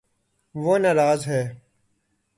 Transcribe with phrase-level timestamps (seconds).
[0.55, 1.43] وہ ناراض ہے